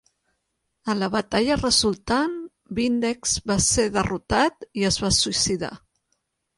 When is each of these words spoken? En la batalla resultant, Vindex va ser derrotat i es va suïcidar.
En 0.93 0.97
la 1.01 1.09
batalla 1.15 1.57
resultant, 1.59 2.33
Vindex 2.81 3.37
va 3.55 3.61
ser 3.69 3.89
derrotat 4.01 4.71
i 4.83 4.91
es 4.95 5.03
va 5.07 5.17
suïcidar. 5.23 5.75